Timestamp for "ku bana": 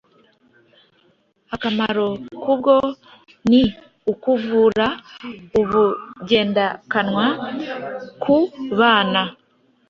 8.23-9.21